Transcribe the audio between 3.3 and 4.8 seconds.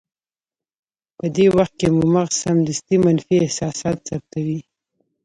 احساسات ثبتوي.